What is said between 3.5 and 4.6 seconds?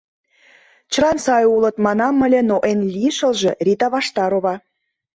Рита Ваштарова!